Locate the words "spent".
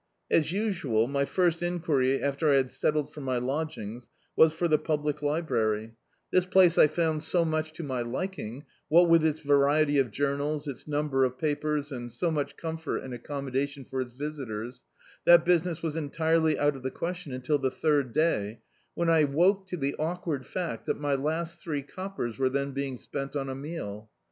22.97-23.33